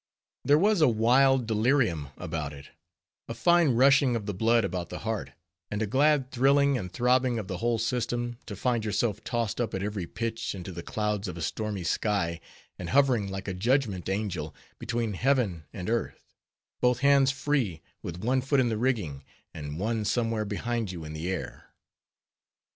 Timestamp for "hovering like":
12.89-13.47